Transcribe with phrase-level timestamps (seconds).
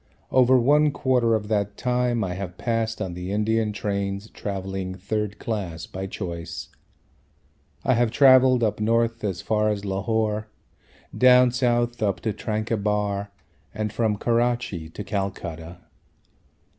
[0.31, 5.37] Over one quarter of that time I have passed on the Indian trains travelling third
[5.37, 6.69] class by choice.
[7.83, 10.47] I have travelled up north as far as Lahore,
[11.15, 13.29] down south up to Tranquebar,
[13.75, 15.77] and from Karachi to Calcutta.